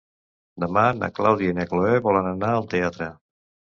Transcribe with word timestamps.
Demà 0.63 0.85
na 1.01 1.09
Clàudia 1.19 1.53
i 1.53 1.57
na 1.59 1.67
Cloè 1.73 1.99
volen 2.09 2.31
anar 2.33 2.51
al 2.55 2.67
teatre. 2.73 3.11